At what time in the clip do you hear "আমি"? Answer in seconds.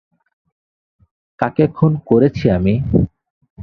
2.49-2.73